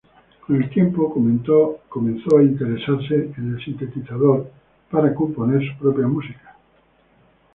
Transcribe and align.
Con 0.47 0.55
el 0.63 0.67
tiempo 0.71 1.13
comento 1.13 1.77
a 1.85 2.41
interesarse 2.41 3.33
en 3.37 3.53
el 3.55 3.63
sintetizador 3.63 4.51
para 4.89 5.13
componer 5.13 5.61
su 5.73 5.77
propia 5.77 6.07
música. 6.07 6.57